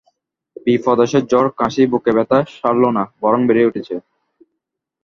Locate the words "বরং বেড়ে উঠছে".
3.21-3.95